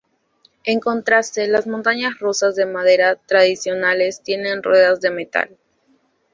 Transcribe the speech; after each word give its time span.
En 0.63 0.79
contraste, 0.79 1.47
las 1.47 1.67
montañas 1.67 2.17
rusas 2.19 2.55
de 2.55 2.65
madera 2.65 3.17
tradicionales 3.17 4.23
tienen 4.23 4.63
ruedas 4.63 4.99
de 4.99 5.11
metal. 5.11 5.55